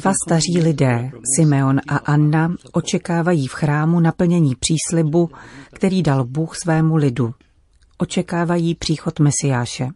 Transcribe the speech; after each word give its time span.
Dva 0.00 0.12
staří 0.24 0.60
lidé, 0.62 1.10
Simeon 1.36 1.80
a 1.88 1.96
Anna, 1.96 2.54
očekávají 2.72 3.46
v 3.46 3.52
chrámu 3.52 4.00
naplnění 4.00 4.54
příslibu, 4.54 5.30
který 5.72 6.02
dal 6.02 6.24
Bůh 6.24 6.56
svému 6.56 6.96
lidu. 6.96 7.34
Očekávají 7.98 8.74
příchod 8.74 9.20
Mesiáše. 9.20 9.88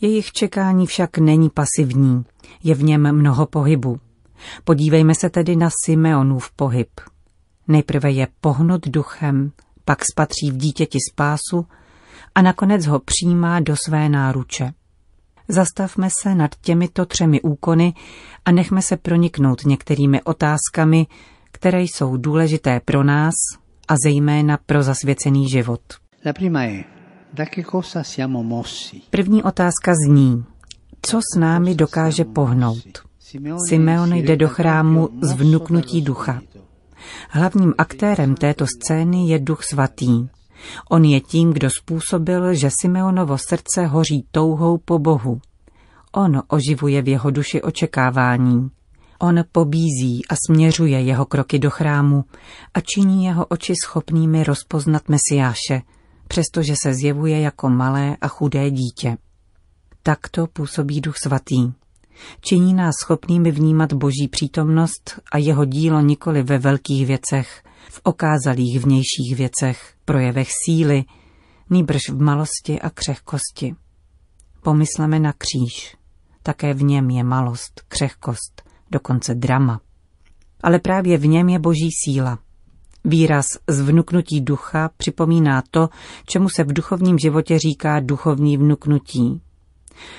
Jejich 0.00 0.32
čekání 0.32 0.86
však 0.86 1.18
není 1.18 1.50
pasivní, 1.50 2.24
je 2.62 2.74
v 2.74 2.82
něm 2.82 3.12
mnoho 3.12 3.46
pohybu. 3.46 4.00
Podívejme 4.64 5.14
se 5.14 5.30
tedy 5.30 5.56
na 5.56 5.68
Simeonův 5.84 6.50
pohyb. 6.50 6.88
Nejprve 7.68 8.10
je 8.10 8.28
pohnut 8.40 8.88
duchem, 8.88 9.52
pak 9.84 10.04
spatří 10.12 10.50
v 10.50 10.56
dítěti 10.56 10.98
spásu 11.12 11.66
a 12.34 12.42
nakonec 12.42 12.86
ho 12.86 13.00
přijímá 13.00 13.60
do 13.60 13.74
své 13.86 14.08
náruče. 14.08 14.72
Zastavme 15.48 16.08
se 16.22 16.34
nad 16.34 16.50
těmito 16.60 17.06
třemi 17.06 17.40
úkony 17.40 17.94
a 18.44 18.52
nechme 18.52 18.82
se 18.82 18.96
proniknout 18.96 19.64
některými 19.64 20.22
otázkami, 20.22 21.06
které 21.52 21.82
jsou 21.82 22.16
důležité 22.16 22.80
pro 22.84 23.04
nás 23.04 23.34
a 23.88 23.94
zejména 24.04 24.58
pro 24.66 24.82
zasvěcený 24.82 25.48
život. 25.48 25.80
První 29.10 29.42
otázka 29.42 29.92
zní, 30.06 30.44
co 31.02 31.20
s 31.20 31.38
námi 31.38 31.74
dokáže 31.74 32.24
pohnout? 32.24 32.84
Simeon 33.68 34.12
jde 34.12 34.36
do 34.36 34.48
chrámu 34.48 35.08
z 35.22 35.32
vnuknutí 35.32 36.02
ducha. 36.02 36.40
Hlavním 37.30 37.74
aktérem 37.78 38.34
této 38.34 38.66
scény 38.66 39.28
je 39.28 39.38
duch 39.38 39.64
svatý. 39.64 40.28
On 40.90 41.04
je 41.04 41.20
tím, 41.20 41.52
kdo 41.52 41.70
způsobil, 41.70 42.54
že 42.54 42.70
Simeonovo 42.80 43.38
srdce 43.38 43.86
hoří 43.86 44.26
touhou 44.30 44.78
po 44.78 44.98
Bohu. 44.98 45.40
On 46.12 46.42
oživuje 46.48 47.02
v 47.02 47.08
jeho 47.08 47.30
duši 47.30 47.62
očekávání. 47.62 48.70
On 49.18 49.44
pobízí 49.52 50.22
a 50.28 50.34
směřuje 50.46 51.00
jeho 51.00 51.24
kroky 51.26 51.58
do 51.58 51.70
chrámu 51.70 52.24
a 52.74 52.80
činí 52.80 53.24
jeho 53.24 53.46
oči 53.46 53.74
schopnými 53.84 54.44
rozpoznat 54.44 55.02
Mesiáše, 55.08 55.82
přestože 56.28 56.74
se 56.82 56.94
zjevuje 56.94 57.40
jako 57.40 57.68
malé 57.68 58.16
a 58.20 58.28
chudé 58.28 58.70
dítě. 58.70 59.16
Takto 60.02 60.46
působí 60.46 61.00
Duch 61.00 61.16
Svatý. 61.16 61.72
Činí 62.40 62.74
nás 62.74 62.94
schopnými 63.00 63.50
vnímat 63.50 63.92
Boží 63.92 64.28
přítomnost 64.28 65.20
a 65.32 65.38
jeho 65.38 65.64
dílo 65.64 66.00
nikoli 66.00 66.42
ve 66.42 66.58
velkých 66.58 67.06
věcech, 67.06 67.62
v 67.90 68.00
okázalých 68.02 68.80
vnějších 68.80 69.36
věcech, 69.36 69.94
projevech 70.04 70.48
síly, 70.64 71.04
nýbrž 71.70 72.00
v 72.08 72.20
malosti 72.20 72.80
a 72.80 72.90
křehkosti. 72.90 73.74
Pomysleme 74.62 75.20
na 75.20 75.32
kříž. 75.32 75.96
Také 76.42 76.74
v 76.74 76.82
něm 76.82 77.10
je 77.10 77.24
malost, 77.24 77.82
křehkost, 77.88 78.62
dokonce 78.90 79.34
drama. 79.34 79.80
Ale 80.62 80.78
právě 80.78 81.18
v 81.18 81.26
něm 81.26 81.48
je 81.48 81.58
boží 81.58 81.90
síla. 82.04 82.38
Výraz 83.04 83.46
zvnuknutí 83.70 84.40
ducha 84.40 84.90
připomíná 84.96 85.62
to, 85.70 85.88
čemu 86.26 86.48
se 86.48 86.64
v 86.64 86.72
duchovním 86.72 87.18
životě 87.18 87.58
říká 87.58 88.00
duchovní 88.00 88.56
vnuknutí. 88.56 89.42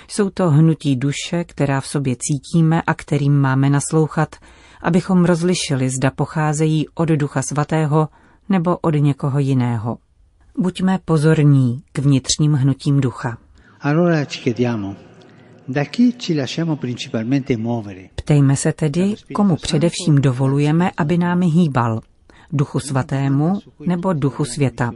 Jsou 0.08 0.30
to 0.30 0.50
hnutí 0.50 0.96
duše, 0.96 1.44
která 1.44 1.82
v 1.82 1.88
sobě 1.88 2.16
cítíme 2.20 2.82
a 2.82 2.94
kterým 2.94 3.40
máme 3.42 3.70
naslouchat, 3.70 4.36
abychom 4.82 5.26
rozlišili, 5.26 5.90
zda 5.90 6.12
pocházejí 6.12 6.86
od 6.96 7.10
Ducha 7.10 7.42
Svatého 7.42 8.08
nebo 8.50 8.78
od 8.78 8.96
někoho 8.96 9.40
jiného. 9.40 9.98
Buďme 10.58 11.00
pozorní 11.06 11.84
k 11.92 12.00
vnitřním 12.00 12.54
hnutím 12.54 13.02
ducha. 13.02 13.38
Ptejme 18.16 18.56
se 18.56 18.74
tedy, 18.74 19.16
komu 19.34 19.56
především 19.56 20.16
dovolujeme, 20.16 20.92
aby 20.98 21.18
námi 21.18 21.46
hýbal. 21.46 22.02
Duchu 22.52 22.80
svatému 22.80 23.60
nebo 23.86 24.14
duchu 24.14 24.46
světa. 24.46 24.92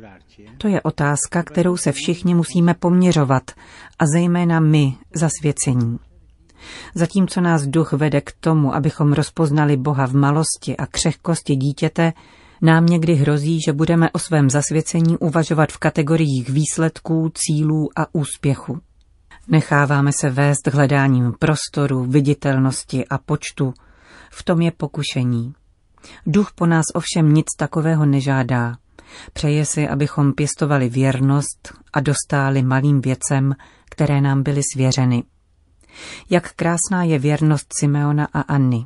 To 0.57 0.67
je 0.67 0.81
otázka, 0.81 1.43
kterou 1.43 1.77
se 1.77 1.91
všichni 1.91 2.35
musíme 2.35 2.73
poměřovat, 2.73 3.51
a 3.99 4.05
zejména 4.13 4.59
my, 4.59 4.97
zasvěcení. 5.15 5.99
Zatímco 6.95 7.41
nás 7.41 7.67
duch 7.67 7.93
vede 7.93 8.21
k 8.21 8.31
tomu, 8.39 8.75
abychom 8.75 9.13
rozpoznali 9.13 9.77
Boha 9.77 10.07
v 10.07 10.13
malosti 10.13 10.77
a 10.77 10.85
křehkosti 10.85 11.55
dítěte, 11.55 12.13
nám 12.61 12.85
někdy 12.85 13.15
hrozí, 13.15 13.61
že 13.65 13.73
budeme 13.73 14.11
o 14.11 14.19
svém 14.19 14.49
zasvěcení 14.49 15.17
uvažovat 15.17 15.71
v 15.71 15.77
kategoriích 15.77 16.49
výsledků, 16.49 17.31
cílů 17.33 17.89
a 17.95 18.15
úspěchu. 18.15 18.79
Necháváme 19.47 20.11
se 20.19 20.29
vést 20.29 20.67
hledáním 20.67 21.33
prostoru, 21.39 22.05
viditelnosti 22.05 23.07
a 23.07 23.17
počtu. 23.17 23.73
V 24.31 24.43
tom 24.43 24.61
je 24.61 24.71
pokušení. 24.71 25.53
Duch 26.25 26.51
po 26.55 26.65
nás 26.65 26.85
ovšem 26.93 27.33
nic 27.33 27.45
takového 27.57 28.05
nežádá. 28.05 28.75
Přeje 29.33 29.65
si, 29.65 29.87
abychom 29.87 30.33
pěstovali 30.33 30.89
věrnost 30.89 31.73
a 31.93 31.99
dostáli 31.99 32.63
malým 32.63 33.01
věcem, 33.01 33.55
které 33.89 34.21
nám 34.21 34.43
byly 34.43 34.61
svěřeny. 34.73 35.23
Jak 36.29 36.53
krásná 36.53 37.03
je 37.03 37.19
věrnost 37.19 37.67
Simeona 37.79 38.27
a 38.33 38.41
Anny. 38.41 38.85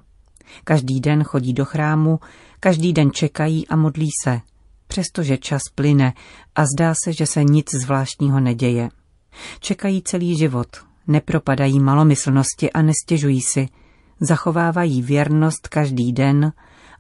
Každý 0.63 0.99
den 0.99 1.23
chodí 1.23 1.53
do 1.53 1.65
chrámu, 1.65 2.19
každý 2.59 2.93
den 2.93 3.11
čekají 3.11 3.67
a 3.67 3.75
modlí 3.75 4.09
se, 4.23 4.41
přestože 4.87 5.37
čas 5.37 5.61
plyne 5.75 6.13
a 6.55 6.65
zdá 6.65 6.93
se, 7.03 7.13
že 7.13 7.25
se 7.25 7.43
nic 7.43 7.75
zvláštního 7.75 8.39
neděje. 8.39 8.89
Čekají 9.59 10.01
celý 10.01 10.37
život, 10.37 10.67
nepropadají 11.07 11.79
malomyslnosti 11.79 12.71
a 12.71 12.81
nestěžují 12.81 13.41
si, 13.41 13.67
zachovávají 14.19 15.01
věrnost 15.01 15.67
každý 15.67 16.13
den 16.13 16.53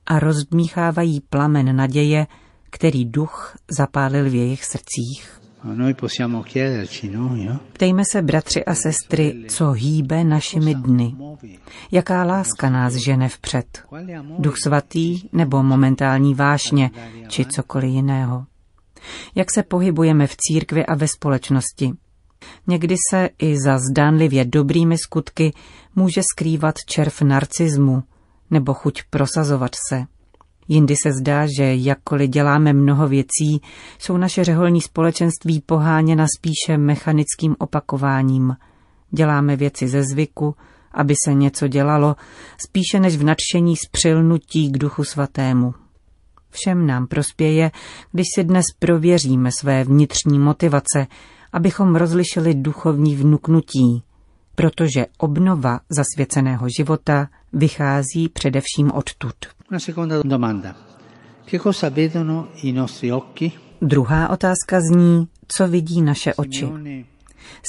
a 0.05 0.19
rozdmíchávají 0.19 1.21
plamen 1.29 1.75
naděje, 1.75 2.27
který 2.73 3.05
duch 3.05 3.57
zapálil 3.77 4.29
v 4.29 4.35
jejich 4.35 4.65
srdcích. 4.65 5.39
No? 7.45 7.59
Ptejme 7.73 8.03
se, 8.11 8.21
bratři 8.21 8.65
a 8.65 8.75
sestry, 8.75 9.45
co 9.47 9.71
hýbe 9.71 10.23
našimi 10.23 10.75
dny. 10.75 11.15
Jaká 11.91 12.23
láska 12.23 12.69
nás 12.69 12.93
žene 12.93 13.29
vpřed? 13.29 13.83
Duch 14.39 14.57
svatý 14.57 15.21
nebo 15.33 15.63
momentální 15.63 16.33
vášně, 16.33 16.91
či 17.27 17.45
cokoliv 17.45 17.89
jiného? 17.89 18.45
Jak 19.35 19.51
se 19.51 19.63
pohybujeme 19.63 20.27
v 20.27 20.35
církvi 20.37 20.85
a 20.85 20.95
ve 20.95 21.07
společnosti? 21.07 21.91
Někdy 22.67 22.95
se 23.11 23.29
i 23.39 23.55
za 23.65 23.77
zdánlivě 23.91 24.45
dobrými 24.45 24.97
skutky 24.97 25.53
může 25.95 26.21
skrývat 26.33 26.75
červ 26.87 27.21
narcismu 27.21 28.03
nebo 28.51 28.73
chuť 28.73 29.03
prosazovat 29.09 29.71
se. 29.89 30.05
Jindy 30.67 30.95
se 31.03 31.11
zdá, 31.13 31.45
že 31.57 31.75
jakkoliv 31.75 32.29
děláme 32.29 32.73
mnoho 32.73 33.07
věcí, 33.07 33.61
jsou 33.99 34.17
naše 34.17 34.43
řeholní 34.43 34.81
společenství 34.81 35.61
poháněna 35.65 36.25
spíše 36.37 36.77
mechanickým 36.77 37.55
opakováním. 37.59 38.55
Děláme 39.11 39.55
věci 39.55 39.87
ze 39.87 40.03
zvyku, 40.03 40.55
aby 40.91 41.15
se 41.25 41.33
něco 41.33 41.67
dělalo, 41.67 42.15
spíše 42.57 42.99
než 42.99 43.17
v 43.17 43.23
nadšení 43.23 43.75
z 43.75 43.89
přilnutí 43.91 44.71
k 44.71 44.77
duchu 44.77 45.03
svatému. 45.03 45.73
Všem 46.49 46.87
nám 46.87 47.07
prospěje, 47.07 47.71
když 48.11 48.27
si 48.35 48.43
dnes 48.43 48.65
prověříme 48.79 49.51
své 49.59 49.83
vnitřní 49.83 50.39
motivace, 50.39 51.07
abychom 51.53 51.95
rozlišili 51.95 52.53
duchovní 52.53 53.15
vnuknutí, 53.15 54.03
protože 54.55 55.05
obnova 55.17 55.79
zasvěceného 55.89 56.67
života 56.77 57.27
vychází 57.53 58.29
především 58.29 58.91
odtud. 58.91 59.35
Druhá 63.81 64.29
otázka 64.29 64.81
zní, 64.81 65.27
co 65.47 65.67
vidí 65.67 66.01
naše 66.01 66.33
oči. 66.33 66.69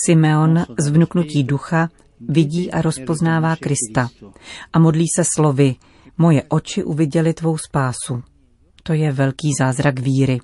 Simeon 0.06 0.64
z 0.78 0.88
vnuknutí 0.88 1.44
ducha 1.44 1.88
vidí 2.28 2.70
a 2.70 2.82
rozpoznává 2.82 3.56
Krista 3.56 4.08
a 4.72 4.78
modlí 4.78 5.06
se 5.16 5.24
slovy 5.36 5.74
Moje 6.18 6.42
oči 6.48 6.84
uviděly 6.84 7.34
tvou 7.34 7.58
spásu. 7.58 8.22
To 8.82 8.92
je 8.92 9.12
velký 9.12 9.50
zázrak 9.58 9.98
víry. 9.98 10.40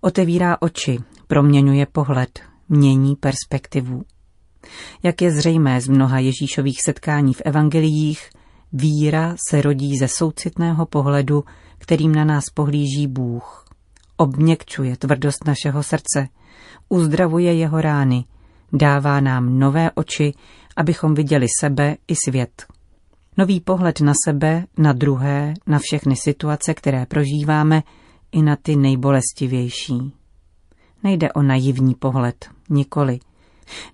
Otevírá 0.00 0.56
oči, 0.60 0.98
proměňuje 1.26 1.86
pohled, 1.86 2.40
mění 2.68 3.16
perspektivu. 3.16 4.02
Jak 5.02 5.22
je 5.22 5.30
zřejmé 5.32 5.80
z 5.80 5.88
mnoha 5.88 6.18
Ježíšových 6.18 6.82
setkání 6.84 7.34
v 7.34 7.42
evangeliích, 7.44 8.30
víra 8.72 9.36
se 9.50 9.62
rodí 9.62 9.98
ze 9.98 10.08
soucitného 10.08 10.86
pohledu, 10.86 11.44
kterým 11.78 12.14
na 12.14 12.24
nás 12.24 12.44
pohlíží 12.54 13.06
Bůh. 13.06 13.64
Obměkčuje 14.16 14.96
tvrdost 14.96 15.46
našeho 15.46 15.82
srdce, 15.82 16.28
uzdravuje 16.88 17.54
jeho 17.54 17.80
rány, 17.80 18.24
dává 18.72 19.20
nám 19.20 19.58
nové 19.58 19.90
oči, 19.90 20.32
abychom 20.76 21.14
viděli 21.14 21.46
sebe 21.60 21.96
i 22.08 22.14
svět. 22.24 22.66
Nový 23.38 23.60
pohled 23.60 24.00
na 24.00 24.12
sebe, 24.26 24.64
na 24.78 24.92
druhé, 24.92 25.54
na 25.66 25.78
všechny 25.82 26.16
situace, 26.16 26.74
které 26.74 27.06
prožíváme, 27.06 27.82
i 28.32 28.42
na 28.42 28.56
ty 28.56 28.76
nejbolestivější. 28.76 30.12
Nejde 31.02 31.32
o 31.32 31.42
naivní 31.42 31.94
pohled, 31.94 32.50
nikoli. 32.70 33.18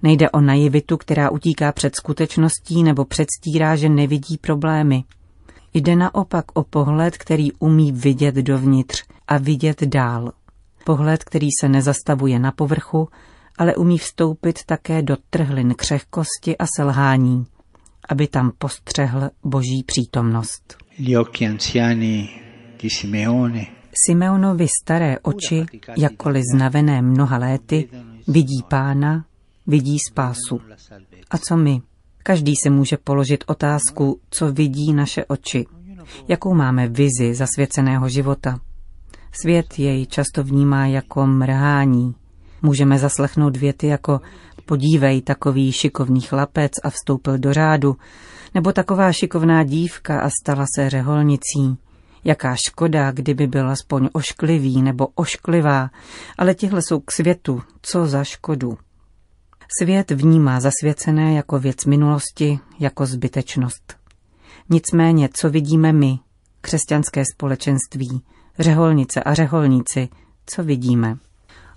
Nejde 0.03 0.31
o 0.31 0.41
naivitu, 0.41 0.97
která 0.97 1.31
utíká 1.31 1.73
před 1.73 1.97
skutečností 1.97 2.83
nebo 2.83 3.05
předstírá, 3.05 3.77
že 3.77 3.89
nevidí 3.89 4.39
problémy. 4.39 5.05
Jde 5.75 5.97
naopak 5.97 6.45
o 6.55 6.65
pohled, 6.65 7.19
který 7.19 7.53
umí 7.53 7.93
vidět 7.93 8.35
dovnitř 8.35 9.05
a 9.29 9.39
vidět 9.39 9.83
dál. 9.83 10.33
Pohled, 10.85 11.25
který 11.25 11.49
se 11.61 11.69
nezastavuje 11.69 12.39
na 12.39 12.53
povrchu, 12.53 13.09
ale 13.59 13.77
umí 13.77 13.99
vstoupit 13.99 14.65
také 14.67 15.03
do 15.03 15.17
trhlin 15.31 15.75
křehkosti 15.75 16.59
a 16.59 16.65
selhání, 16.77 17.47
aby 18.09 18.27
tam 18.27 18.53
postřehl 18.59 19.31
boží 19.45 19.83
přítomnost. 19.87 20.77
Simeonovi 24.07 24.67
staré 24.83 25.19
oči, 25.19 25.67
jakkoliv 25.99 26.43
znavené 26.55 27.03
mnoha 27.03 27.39
léty, 27.39 27.89
vidí 28.29 28.63
pána, 28.69 29.25
vidí 29.67 29.99
spásu. 30.11 30.61
A 31.31 31.39
co 31.39 31.57
my? 31.57 31.83
Každý 32.23 32.57
se 32.57 32.71
může 32.71 32.97
položit 32.97 33.45
otázku, 33.47 34.21
co 34.31 34.53
vidí 34.53 34.93
naše 34.93 35.25
oči. 35.25 35.67
Jakou 36.29 36.55
máme 36.55 36.89
vizi 36.89 37.35
zasvěceného 37.35 38.09
života? 38.09 38.61
Svět 39.33 39.79
jej 39.79 40.07
často 40.07 40.45
vnímá 40.45 40.87
jako 40.87 41.27
mrhání. 41.27 42.15
Můžeme 42.63 42.99
zaslechnout 42.99 43.57
věty 43.57 43.87
jako 43.87 44.21
podívej, 44.67 45.23
takový 45.23 45.73
šikovný 45.73 46.21
chlapec 46.21 46.73
a 46.85 46.91
vstoupil 46.91 47.39
do 47.39 47.53
řádu, 47.53 47.97
nebo 48.55 48.73
taková 48.73 49.13
šikovná 49.13 49.65
dívka 49.65 50.21
a 50.21 50.31
stala 50.43 50.67
se 50.75 50.91
řeholnicí. 50.91 51.79
Jaká 52.25 52.57
škoda, 52.69 53.13
kdyby 53.13 53.47
byl 53.47 53.71
aspoň 53.71 54.09
ošklivý 54.13 54.83
nebo 54.83 55.09
ošklivá, 55.15 55.91
ale 56.39 56.55
tihle 56.55 56.83
jsou 56.83 57.01
k 57.01 57.13
světu, 57.13 57.63
co 57.83 58.07
za 58.07 58.25
škodu. 58.25 58.79
Svět 59.81 60.11
vnímá 60.11 60.61
zasvěcené 60.61 61.35
jako 61.35 61.59
věc 61.59 61.85
minulosti, 61.85 62.59
jako 62.81 63.07
zbytečnost. 63.07 63.95
Nicméně, 64.71 65.29
co 65.33 65.51
vidíme 65.51 65.93
my, 65.93 66.19
křesťanské 66.61 67.25
společenství, 67.35 68.23
řeholnice 68.59 69.23
a 69.23 69.35
řeholníci, 69.35 70.09
co 70.47 70.65
vidíme? 70.65 71.17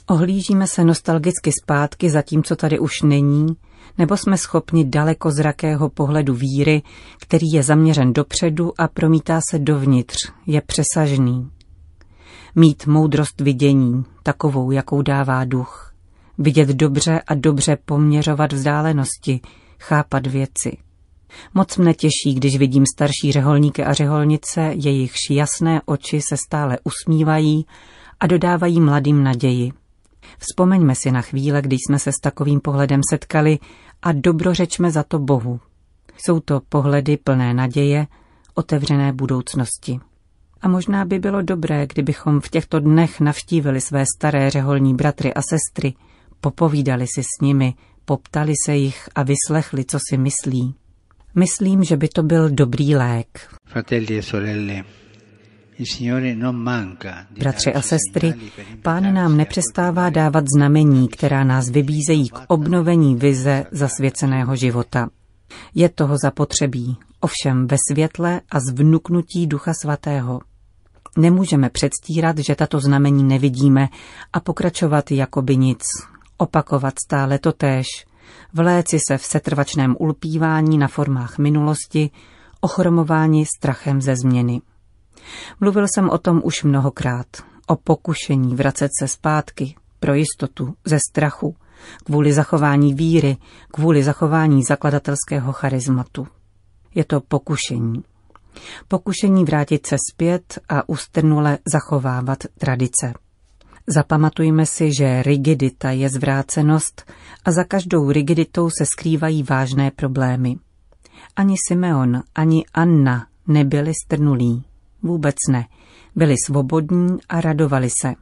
Ohlížíme 0.07 0.67
se 0.67 0.83
nostalgicky 0.83 1.51
zpátky 1.63 2.09
za 2.09 2.21
tím, 2.21 2.43
co 2.43 2.55
tady 2.55 2.79
už 2.79 3.01
není, 3.01 3.47
nebo 3.97 4.17
jsme 4.17 4.37
schopni 4.37 4.85
daleko 4.85 5.31
zrakého 5.31 5.89
pohledu 5.89 6.33
víry, 6.33 6.81
který 7.21 7.47
je 7.53 7.63
zaměřen 7.63 8.13
dopředu 8.13 8.81
a 8.81 8.87
promítá 8.87 9.39
se 9.49 9.59
dovnitř, 9.59 10.31
je 10.47 10.61
přesažný. 10.61 11.49
Mít 12.55 12.85
moudrost 12.87 13.41
vidění, 13.41 14.05
takovou, 14.23 14.71
jakou 14.71 15.01
dává 15.01 15.45
duch. 15.45 15.84
Vidět 16.37 16.69
dobře 16.69 17.21
a 17.27 17.33
dobře 17.33 17.77
poměřovat 17.85 18.53
vzdálenosti, 18.53 19.39
chápat 19.79 20.27
věci. 20.27 20.77
Moc 21.53 21.77
mne 21.77 21.93
těší, 21.93 22.33
když 22.35 22.57
vidím 22.57 22.83
starší 22.95 23.31
řeholníky 23.31 23.83
a 23.83 23.93
řeholnice, 23.93 24.61
jejichž 24.61 25.19
jasné 25.31 25.81
oči 25.85 26.21
se 26.21 26.37
stále 26.37 26.77
usmívají 26.83 27.65
a 28.19 28.27
dodávají 28.27 28.81
mladým 28.81 29.23
naději. 29.23 29.71
Vzpomeňme 30.37 30.95
si 30.95 31.11
na 31.11 31.21
chvíle, 31.21 31.61
když 31.61 31.79
jsme 31.87 31.99
se 31.99 32.11
s 32.11 32.21
takovým 32.21 32.59
pohledem 32.59 33.01
setkali 33.09 33.59
a 34.01 34.11
dobrořečme 34.11 34.91
za 34.91 35.03
to 35.03 35.19
Bohu. 35.19 35.59
Jsou 36.17 36.39
to 36.39 36.61
pohledy 36.69 37.17
plné 37.17 37.53
naděje, 37.53 38.07
otevřené 38.53 39.13
budoucnosti. 39.13 39.99
A 40.61 40.67
možná 40.67 41.05
by 41.05 41.19
bylo 41.19 41.41
dobré, 41.41 41.87
kdybychom 41.87 42.41
v 42.41 42.49
těchto 42.49 42.79
dnech 42.79 43.19
navštívili 43.19 43.81
své 43.81 44.05
staré 44.17 44.49
řeholní 44.49 44.95
bratry 44.95 45.33
a 45.33 45.41
sestry, 45.41 45.93
popovídali 46.41 47.05
si 47.07 47.23
s 47.23 47.41
nimi, 47.41 47.73
poptali 48.05 48.53
se 48.65 48.75
jich 48.75 49.09
a 49.15 49.23
vyslechli, 49.23 49.85
co 49.85 49.97
si 50.09 50.17
myslí. 50.17 50.75
Myslím, 51.35 51.83
že 51.83 51.97
by 51.97 52.07
to 52.07 52.23
byl 52.23 52.49
dobrý 52.49 52.95
lék. 52.95 53.55
Fratelli 53.65 54.17
e 54.17 54.21
sorelle, 54.21 54.83
Bratři 57.39 57.73
a 57.73 57.81
sestry, 57.81 58.33
Pán 58.81 59.13
nám 59.13 59.37
nepřestává 59.37 60.09
dávat 60.09 60.45
znamení, 60.55 61.07
která 61.07 61.43
nás 61.43 61.69
vybízejí 61.69 62.29
k 62.29 62.39
obnovení 62.47 63.15
vize 63.15 63.65
zasvěceného 63.71 64.55
života. 64.55 65.09
Je 65.75 65.89
toho 65.89 66.17
zapotřebí, 66.23 66.97
ovšem 67.19 67.67
ve 67.67 67.77
světle 67.91 68.41
a 68.51 68.59
zvnuknutí 68.59 69.47
Ducha 69.47 69.73
Svatého. 69.81 70.39
Nemůžeme 71.17 71.69
předstírat, 71.69 72.37
že 72.37 72.55
tato 72.55 72.79
znamení 72.79 73.23
nevidíme 73.23 73.89
a 74.33 74.39
pokračovat 74.39 75.11
jako 75.11 75.41
by 75.41 75.57
nic, 75.57 75.83
opakovat 76.37 76.93
stále 77.05 77.39
to 77.39 77.51
též, 77.51 77.87
vléci 78.53 78.99
se 79.07 79.17
v 79.17 79.25
setrvačném 79.25 79.95
ulpívání 79.99 80.77
na 80.77 80.87
formách 80.87 81.37
minulosti, 81.37 82.09
ochromování 82.61 83.45
strachem 83.45 84.01
ze 84.01 84.15
změny. 84.15 84.61
Mluvil 85.59 85.87
jsem 85.87 86.09
o 86.09 86.17
tom 86.17 86.41
už 86.43 86.63
mnohokrát. 86.63 87.27
O 87.67 87.75
pokušení 87.75 88.55
vracet 88.55 88.91
se 88.99 89.07
zpátky, 89.07 89.75
pro 89.99 90.13
jistotu, 90.13 90.73
ze 90.85 90.99
strachu, 91.09 91.55
kvůli 92.03 92.33
zachování 92.33 92.93
víry, 92.93 93.37
kvůli 93.71 94.03
zachování 94.03 94.63
zakladatelského 94.63 95.53
charizmatu. 95.53 96.27
Je 96.95 97.05
to 97.05 97.21
pokušení. 97.21 98.03
Pokušení 98.87 99.45
vrátit 99.45 99.87
se 99.87 99.95
zpět 100.11 100.59
a 100.69 100.89
ustrnule 100.89 101.57
zachovávat 101.65 102.37
tradice. 102.57 103.13
Zapamatujme 103.87 104.65
si, 104.65 104.93
že 104.93 105.23
rigidita 105.23 105.91
je 105.91 106.09
zvrácenost 106.09 107.11
a 107.45 107.51
za 107.51 107.63
každou 107.63 108.11
rigiditou 108.11 108.69
se 108.69 108.85
skrývají 108.85 109.43
vážné 109.43 109.91
problémy. 109.91 110.55
Ani 111.35 111.55
Simeon, 111.67 112.23
ani 112.35 112.65
Anna 112.73 113.27
nebyli 113.47 113.91
strnulí. 114.05 114.63
Vůbec 115.03 115.35
ne. 115.49 115.67
Byli 116.15 116.35
svobodní 116.45 117.17
a 117.29 117.41
radovali 117.41 117.89
se. 118.01 118.13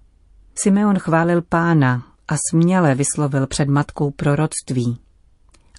Simeon 0.56 1.00
chválil 1.00 1.42
pána 1.42 2.04
a 2.27 2.33
směle 2.50 2.95
vyslovil 2.95 3.48
před 3.48 3.69
matkou 3.69 4.12
proroctví. 4.12 5.00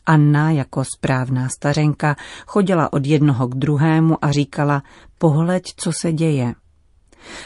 Anna 0.06 0.50
jako 0.50 0.84
správná 0.84 1.48
stařenka 1.48 2.16
chodila 2.46 2.92
od 2.92 3.06
jednoho 3.06 3.48
k 3.48 3.54
druhému 3.54 4.24
a 4.24 4.30
říkala, 4.30 4.82
pohleď, 5.18 5.62
co 5.76 5.92
se 6.00 6.12
děje. 6.12 6.54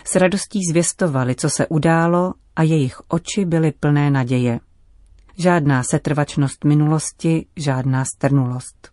S 0.04 0.16
radostí 0.16 0.60
zvěstovali, 0.70 1.34
co 1.34 1.50
se 1.50 1.66
událo 1.66 2.34
a 2.56 2.62
jejich 2.62 3.00
oči 3.08 3.44
byly 3.44 3.72
plné 3.72 4.10
naděje. 4.10 4.60
Žádná 5.36 5.82
setrvačnost 5.82 6.64
minulosti, 6.64 7.46
žádná 7.56 8.04
strnulost. 8.04 8.90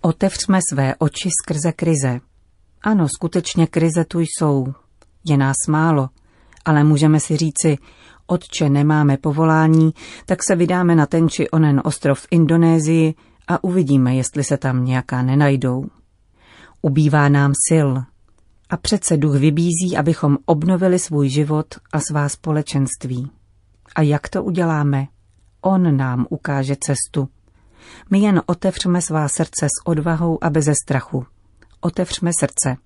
Otevřme 0.00 0.60
své 0.72 0.94
oči 0.98 1.28
skrze 1.42 1.72
krize, 1.72 2.20
ano, 2.84 3.08
skutečně 3.08 3.66
krize 3.66 4.04
tu 4.04 4.20
jsou. 4.20 4.66
Je 5.26 5.36
nás 5.36 5.56
málo, 5.68 6.08
ale 6.64 6.84
můžeme 6.84 7.20
si 7.20 7.36
říci, 7.36 7.78
otče 8.26 8.68
nemáme 8.68 9.16
povolání, 9.16 9.94
tak 10.26 10.38
se 10.42 10.56
vydáme 10.56 10.94
na 10.94 11.06
ten 11.06 11.28
či 11.28 11.50
onen 11.50 11.82
ostrov 11.84 12.20
v 12.20 12.26
Indonésii 12.30 13.14
a 13.48 13.64
uvidíme, 13.64 14.14
jestli 14.14 14.44
se 14.44 14.56
tam 14.56 14.84
nějaká 14.84 15.22
nenajdou. 15.22 15.86
Ubývá 16.82 17.28
nám 17.28 17.52
sil. 17.68 17.88
A 18.74 18.76
přece 18.76 19.16
duch 19.16 19.34
vybízí, 19.36 19.96
abychom 19.98 20.38
obnovili 20.46 20.98
svůj 20.98 21.28
život 21.28 21.66
a 21.92 22.00
svá 22.00 22.28
společenství. 22.28 23.30
A 23.94 24.02
jak 24.02 24.28
to 24.28 24.44
uděláme? 24.44 25.06
On 25.60 25.96
nám 25.96 26.26
ukáže 26.30 26.76
cestu. 26.76 27.28
My 28.10 28.18
jen 28.18 28.42
otevřeme 28.46 29.00
svá 29.00 29.28
srdce 29.28 29.66
s 29.66 29.86
odvahou 29.86 30.44
a 30.44 30.50
beze 30.50 30.72
strachu 30.82 31.26
otevřme 31.80 32.30
srdce. 32.40 32.76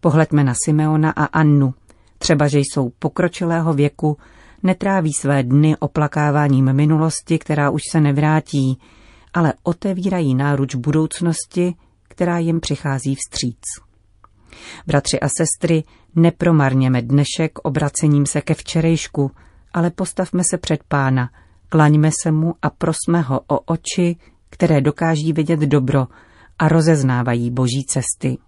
Pohleďme 0.00 0.44
na 0.44 0.54
Simeona 0.64 1.10
a 1.10 1.24
Annu. 1.24 1.74
Třeba, 2.18 2.48
že 2.48 2.58
jsou 2.58 2.90
pokročilého 2.98 3.72
věku, 3.74 4.18
netráví 4.62 5.12
své 5.12 5.42
dny 5.42 5.76
oplakáváním 5.76 6.72
minulosti, 6.72 7.38
která 7.38 7.70
už 7.70 7.82
se 7.90 8.00
nevrátí, 8.00 8.78
ale 9.34 9.52
otevírají 9.62 10.34
náruč 10.34 10.74
budoucnosti, 10.74 11.74
která 12.08 12.38
jim 12.38 12.60
přichází 12.60 13.14
vstříc. 13.14 13.87
Bratři 14.86 15.20
a 15.20 15.28
sestry, 15.28 15.84
nepromarněme 16.16 17.02
dnešek 17.02 17.58
obracením 17.62 18.26
se 18.26 18.40
ke 18.40 18.54
včerejšku, 18.54 19.30
ale 19.72 19.90
postavme 19.90 20.42
se 20.50 20.58
před 20.58 20.80
pána, 20.88 21.30
klaňme 21.68 22.10
se 22.22 22.32
mu 22.32 22.54
a 22.62 22.70
prosme 22.70 23.20
ho 23.20 23.40
o 23.46 23.58
oči, 23.58 24.16
které 24.50 24.80
dokáží 24.80 25.32
vidět 25.32 25.60
dobro 25.60 26.06
a 26.58 26.68
rozeznávají 26.68 27.50
boží 27.50 27.84
cesty. 27.88 28.38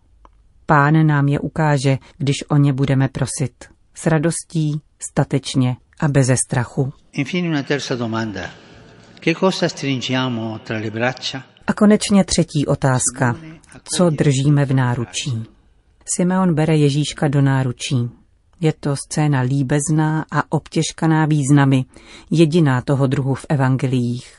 Pán 0.67 1.07
nám 1.07 1.29
je 1.29 1.41
ukáže, 1.41 1.99
když 2.19 2.37
o 2.51 2.57
ně 2.57 2.73
budeme 2.73 3.09
prosit. 3.09 3.65
S 3.95 4.07
radostí, 4.07 4.81
statečně 5.11 5.77
a 6.01 6.09
beze 6.09 6.37
strachu. 6.37 6.93
A 11.67 11.73
konečně 11.73 12.25
třetí 12.25 12.67
otázka. 12.67 13.37
Co 13.97 14.11
držíme 14.11 14.65
v 14.65 14.73
náručí? 14.73 15.45
Simeon 16.17 16.55
bere 16.55 16.77
Ježíška 16.77 17.29
do 17.29 17.43
náručí. 17.43 18.11
Je 18.61 18.73
to 18.81 18.97
scéna 18.97 19.41
líbezná 19.41 20.25
a 20.33 20.53
obtěžkaná 20.53 21.27
významy, 21.27 21.85
jediná 22.31 22.81
toho 22.81 23.07
druhu 23.07 23.35
v 23.35 23.47
evangeliích. 23.49 24.35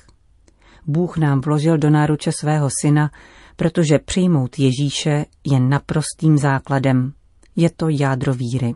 Bůh 0.87 1.17
nám 1.17 1.41
vložil 1.41 1.77
do 1.77 1.89
náruče 1.89 2.31
svého 2.31 2.69
syna, 2.81 3.11
protože 3.55 3.99
přijmout 3.99 4.59
Ježíše 4.59 5.25
je 5.45 5.59
naprostým 5.59 6.37
základem. 6.37 7.13
Je 7.55 7.69
to 7.69 7.89
jádro 7.89 8.33
víry. 8.33 8.73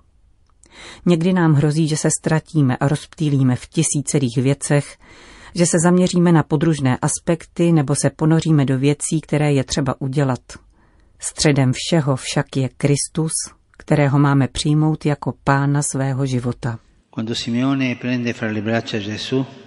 Někdy 1.06 1.34
nám 1.34 1.54
hrozí, 1.54 1.88
že 1.88 1.98
se 1.98 2.10
ztratíme 2.20 2.78
a 2.78 2.88
rozptýlíme 2.88 3.56
v 3.56 3.68
tisícerých 3.68 4.38
věcech, 4.38 4.98
že 5.56 5.66
se 5.66 5.78
zaměříme 5.84 6.32
na 6.32 6.44
podružné 6.44 6.98
aspekty 7.02 7.72
nebo 7.72 7.96
se 7.96 8.10
ponoříme 8.10 8.66
do 8.66 8.78
věcí, 8.80 9.22
které 9.22 9.54
je 9.54 9.64
třeba 9.64 10.02
udělat. 10.02 10.65
Středem 11.20 11.72
všeho 11.74 12.16
však 12.16 12.58
je 12.58 12.70
Kristus, 12.78 13.32
kterého 13.78 14.20
máme 14.20 14.48
přijmout 14.48 15.06
jako 15.06 15.34
pána 15.44 15.82
svého 15.82 16.26
života. 16.26 16.80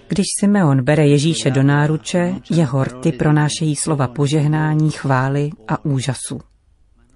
Když 0.07 0.25
Simeon 0.39 0.83
bere 0.83 1.07
Ježíše 1.07 1.51
do 1.51 1.63
náruče, 1.63 2.35
jeho 2.49 2.83
rty 2.83 3.11
pronášejí 3.11 3.75
slova 3.75 4.07
požehnání, 4.07 4.91
chvály 4.91 5.49
a 5.67 5.85
úžasu. 5.85 6.39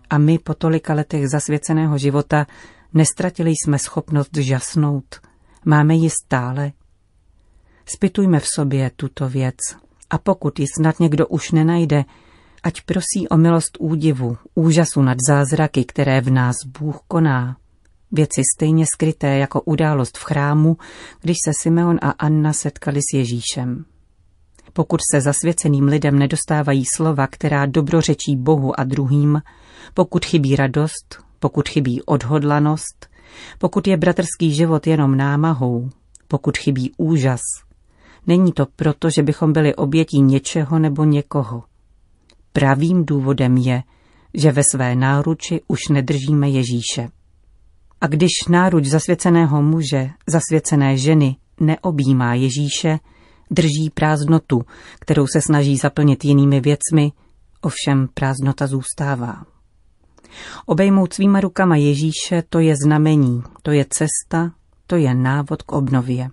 A 0.09 0.17
my 0.17 0.39
po 0.39 0.53
tolika 0.53 0.93
letech 0.93 1.29
zasvěceného 1.29 1.97
života 1.97 2.47
nestratili 2.93 3.51
jsme 3.51 3.79
schopnost 3.79 4.37
žasnout. 4.37 5.21
Máme 5.65 5.95
ji 5.95 6.09
stále. 6.09 6.71
Spitujme 7.85 8.39
v 8.39 8.47
sobě 8.47 8.91
tuto 8.95 9.29
věc. 9.29 9.55
A 10.09 10.17
pokud 10.17 10.59
ji 10.59 10.67
snad 10.77 10.99
někdo 10.99 11.27
už 11.27 11.51
nenajde, 11.51 12.05
ať 12.63 12.81
prosí 12.81 13.27
o 13.29 13.37
milost 13.37 13.77
údivu, 13.79 14.37
úžasu 14.55 15.01
nad 15.01 15.17
zázraky, 15.29 15.85
které 15.85 16.21
v 16.21 16.29
nás 16.29 16.55
Bůh 16.79 16.99
koná. 17.07 17.57
Věci 18.11 18.41
stejně 18.55 18.85
skryté 18.93 19.37
jako 19.37 19.61
událost 19.61 20.17
v 20.17 20.23
chrámu, 20.23 20.77
když 21.21 21.37
se 21.45 21.51
Simeon 21.61 21.97
a 22.01 22.09
Anna 22.09 22.53
setkali 22.53 22.99
s 23.01 23.13
Ježíšem. 23.13 23.85
Pokud 24.73 24.99
se 25.11 25.21
zasvěceným 25.21 25.85
lidem 25.85 26.19
nedostávají 26.19 26.85
slova, 26.95 27.27
která 27.27 27.65
dobrořečí 27.65 28.35
Bohu 28.35 28.79
a 28.79 28.83
druhým, 28.83 29.41
pokud 29.93 30.25
chybí 30.25 30.55
radost, 30.55 31.23
pokud 31.39 31.69
chybí 31.69 32.01
odhodlanost, 32.01 33.07
pokud 33.57 33.87
je 33.87 33.97
bratrský 33.97 34.53
život 34.53 34.87
jenom 34.87 35.17
námahou, 35.17 35.89
pokud 36.27 36.57
chybí 36.57 36.91
úžas, 36.97 37.41
není 38.27 38.51
to 38.51 38.65
proto, 38.75 39.09
že 39.09 39.23
bychom 39.23 39.53
byli 39.53 39.75
obětí 39.75 40.21
něčeho 40.21 40.79
nebo 40.79 41.03
někoho. 41.03 41.63
Pravým 42.53 43.05
důvodem 43.05 43.57
je, 43.57 43.83
že 44.33 44.51
ve 44.51 44.61
své 44.71 44.95
náruči 44.95 45.61
už 45.67 45.79
nedržíme 45.89 46.49
Ježíše. 46.49 47.09
A 48.01 48.07
když 48.07 48.31
náruč 48.49 48.85
zasvěceného 48.85 49.61
muže, 49.61 50.09
zasvěcené 50.27 50.97
ženy 50.97 51.35
neobjímá 51.59 52.33
Ježíše, 52.33 52.99
drží 53.51 53.89
prázdnotu, 53.93 54.61
kterou 54.99 55.27
se 55.27 55.41
snaží 55.41 55.77
zaplnit 55.77 56.25
jinými 56.25 56.61
věcmi, 56.61 57.11
ovšem 57.61 58.07
prázdnota 58.13 58.67
zůstává. 58.67 59.45
Obejmout 60.65 61.13
svýma 61.13 61.39
rukama 61.39 61.75
Ježíše, 61.75 62.43
to 62.49 62.59
je 62.59 62.75
znamení, 62.85 63.43
to 63.61 63.71
je 63.71 63.85
cesta, 63.89 64.51
to 64.87 64.95
je 64.95 65.15
návod 65.15 65.61
k 65.61 65.71
obnově. 65.71 66.29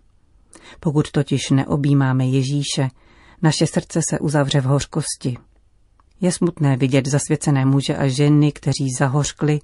Pokud 0.81 1.11
totiž 1.11 1.51
neobjímáme 1.51 2.27
Ježíše, 2.27 2.89
naše 3.43 3.67
srdce 3.67 4.01
se 4.11 4.19
uzavře 4.19 4.61
v 4.61 4.65
hořkosti. 4.65 5.37
Je 6.21 6.33
smutné 6.33 6.77
vidět 6.77 7.07
zasvěcené 7.07 7.65
muže 7.65 7.97
a 7.97 8.09
ženy, 8.09 8.53
kteří 8.53 8.89
zahořkli, 8.99 9.61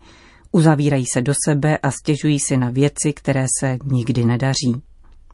uzavírají 0.52 1.04
se 1.12 1.22
do 1.22 1.32
sebe 1.44 1.78
a 1.78 1.90
stěžují 1.90 2.40
si 2.40 2.56
na 2.56 2.70
věci, 2.70 3.12
které 3.12 3.46
se 3.60 3.78
nikdy 3.84 4.24
nedaří. 4.24 4.82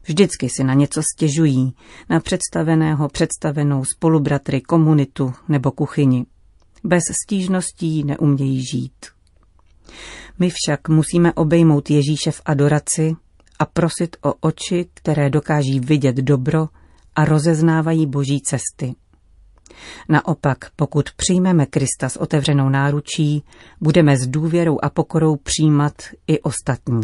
Vždycky 0.03 0.49
si 0.49 0.63
na 0.63 0.73
něco 0.73 1.01
stěžují, 1.13 1.75
na 2.09 2.19
představeného, 2.19 3.09
představenou 3.09 3.85
spolubratry, 3.85 4.61
komunitu 4.61 5.33
nebo 5.49 5.71
kuchyni. 5.71 6.25
Bez 6.83 7.03
stížností 7.23 8.03
neumějí 8.03 8.65
žít. 8.65 9.05
My 10.39 10.49
však 10.49 10.89
musíme 10.89 11.33
obejmout 11.33 11.89
Ježíše 11.89 12.31
v 12.31 12.41
adoraci 12.45 13.15
a 13.59 13.65
prosit 13.65 14.15
o 14.21 14.33
oči, 14.33 14.85
které 14.93 15.29
dokáží 15.29 15.79
vidět 15.79 16.15
dobro 16.15 16.67
a 17.15 17.25
rozeznávají 17.25 18.05
boží 18.05 18.41
cesty. 18.41 18.95
Naopak, 20.09 20.57
pokud 20.75 21.11
přijmeme 21.11 21.65
Krista 21.65 22.09
s 22.09 22.17
otevřenou 22.17 22.69
náručí, 22.69 23.43
budeme 23.81 24.17
s 24.17 24.27
důvěrou 24.27 24.77
a 24.81 24.89
pokorou 24.89 25.35
přijímat 25.35 25.93
i 26.27 26.39
ostatní. 26.39 27.01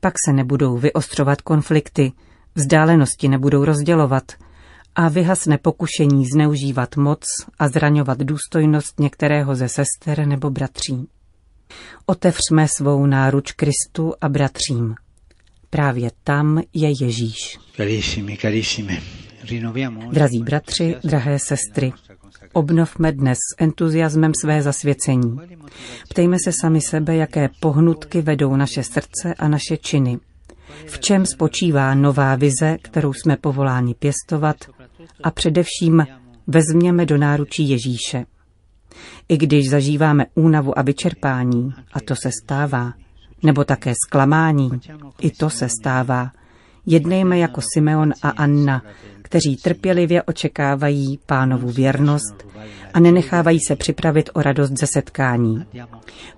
Pak 0.00 0.14
se 0.26 0.32
nebudou 0.32 0.78
vyostřovat 0.78 1.42
konflikty, 1.42 2.12
vzdálenosti 2.54 3.28
nebudou 3.28 3.64
rozdělovat 3.64 4.32
a 4.94 5.08
vyhasne 5.08 5.58
pokušení 5.58 6.26
zneužívat 6.26 6.96
moc 6.96 7.24
a 7.58 7.68
zraňovat 7.68 8.18
důstojnost 8.18 9.00
některého 9.00 9.54
ze 9.54 9.68
sester 9.68 10.26
nebo 10.26 10.50
bratří. 10.50 11.08
Otevřme 12.06 12.68
svou 12.68 13.06
náruč 13.06 13.52
Kristu 13.52 14.14
a 14.20 14.28
bratřím. 14.28 14.94
Právě 15.70 16.10
tam 16.24 16.62
je 16.74 17.04
Ježíš. 17.04 17.58
Carissimi, 17.76 18.38
carissimi. 18.40 19.23
Drazí 20.10 20.42
bratři, 20.42 20.96
drahé 21.04 21.38
sestry, 21.38 21.92
obnovme 22.52 23.12
dnes 23.12 23.38
s 23.38 23.62
entuziasmem 23.62 24.32
své 24.40 24.62
zasvěcení. 24.62 25.38
Ptejme 26.08 26.36
se 26.44 26.52
sami 26.60 26.80
sebe, 26.80 27.16
jaké 27.16 27.48
pohnutky 27.60 28.22
vedou 28.22 28.56
naše 28.56 28.82
srdce 28.82 29.34
a 29.34 29.48
naše 29.48 29.76
činy. 29.76 30.18
V 30.86 30.98
čem 30.98 31.26
spočívá 31.26 31.94
nová 31.94 32.34
vize, 32.34 32.76
kterou 32.82 33.12
jsme 33.12 33.36
povoláni 33.36 33.94
pěstovat 33.94 34.56
a 35.22 35.30
především 35.30 36.06
vezměme 36.46 37.06
do 37.06 37.18
náručí 37.18 37.68
Ježíše. 37.68 38.26
I 39.28 39.36
když 39.36 39.70
zažíváme 39.70 40.26
únavu 40.34 40.78
a 40.78 40.82
vyčerpání, 40.82 41.74
a 41.92 42.00
to 42.00 42.16
se 42.16 42.30
stává, 42.42 42.92
nebo 43.42 43.64
také 43.64 43.92
zklamání, 44.06 44.70
i 45.20 45.30
to 45.30 45.50
se 45.50 45.68
stává, 45.68 46.30
jednejme 46.86 47.38
jako 47.38 47.60
Simeon 47.74 48.12
a 48.22 48.28
Anna, 48.28 48.82
kteří 49.24 49.56
trpělivě 49.56 50.22
očekávají 50.22 51.18
pánovu 51.26 51.68
věrnost 51.68 52.46
a 52.94 53.00
nenechávají 53.00 53.60
se 53.68 53.76
připravit 53.76 54.30
o 54.32 54.42
radost 54.42 54.72
ze 54.78 54.86
setkání. 54.86 55.66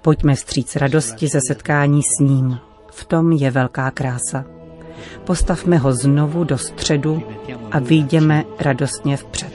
Pojďme 0.03 0.37
stříc 0.37 0.77
radosti 0.77 1.29
ze 1.29 1.39
setkání 1.49 2.01
s 2.03 2.21
ním. 2.21 2.59
V 2.91 3.05
tom 3.05 3.33
je 3.33 3.51
velká 3.51 3.91
krása. 3.91 4.45
Postavme 5.25 5.79
ho 5.79 5.93
znovu 5.93 6.45
do 6.45 6.59
středu 6.59 7.23
a 7.71 7.79
vyjdeme 7.79 8.45
radostně 8.61 9.17
vpřed. 9.17 9.53